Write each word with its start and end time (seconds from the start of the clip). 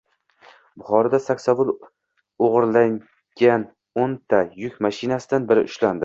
Buxoroda 0.83 1.17
saksovul 1.25 1.67
o‘g‘irlagano´nta 2.47 4.39
yuk 4.63 4.79
mashinasidan 4.87 5.45
biri 5.53 5.65
ushlandi 5.73 5.99